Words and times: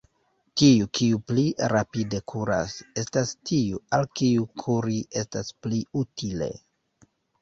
Tiu, 0.59 0.85
kiu 0.99 1.19
pli 1.31 1.43
rapide 1.73 2.21
kuras, 2.33 2.73
estas 3.01 3.33
tiu, 3.51 3.83
al 3.99 4.07
kiu 4.21 4.49
kuri 4.63 4.99
estas 5.23 5.53
pli 5.67 5.83
utile. 6.03 6.49